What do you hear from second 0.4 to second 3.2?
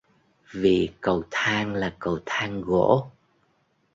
Vì cầu thang là cầu thang gỗ